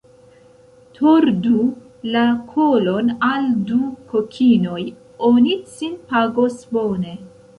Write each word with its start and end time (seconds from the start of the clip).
Tordu 0.99 1.57
la 2.15 2.23
kolon 2.53 3.11
al 3.27 3.45
du 3.71 3.77
kokinoj, 4.13 4.81
oni 5.31 5.55
cin 5.75 5.95
pagos 6.15 6.57
bone. 6.75 7.17